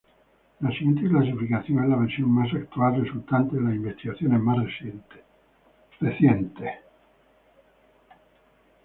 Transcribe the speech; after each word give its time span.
La 0.61 0.71
siguiente 0.71 1.07
clasificación 1.07 1.83
es 1.83 1.89
la 1.89 1.95
versión 1.95 2.31
más 2.31 2.51
actual 2.55 3.03
resultante 3.05 3.55
de 3.57 3.61
las 3.61 3.75
investigaciones 3.75 4.39
más 4.41 4.65
recientes. 4.65 5.19